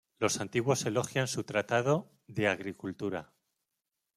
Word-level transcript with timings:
Los 0.17 0.41
antiguos 0.41 0.83
elogian 0.87 1.27
su 1.27 1.43
tratado 1.43 2.11
"De 2.25 2.47
agricultura". 2.47 3.31